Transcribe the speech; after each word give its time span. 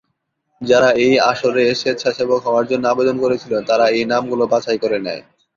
যারা 0.61 0.89
এই 1.05 1.13
আসরে 1.31 1.63
স্বেচ্ছাসেবক 1.81 2.39
হওয়ার 2.45 2.65
জন্য 2.71 2.83
আবেদন 2.87 3.15
করেছিল 3.23 3.53
তারা 3.69 3.85
এই 3.95 4.03
নামগুলো 4.11 4.43
বাছাই 4.53 4.77
করে 4.83 4.97
নেয়। 5.05 5.21